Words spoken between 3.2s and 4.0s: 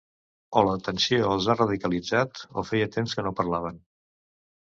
que no parlaven.